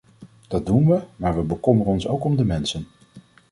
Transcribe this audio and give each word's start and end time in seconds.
Dat 0.47 0.65
doen 0.65 0.85
we, 0.87 1.01
maar 1.15 1.35
we 1.35 1.41
bekommeren 1.41 1.91
ons 1.91 2.07
ook 2.07 2.23
om 2.23 2.35
de 2.35 2.45
mensen. 2.45 2.87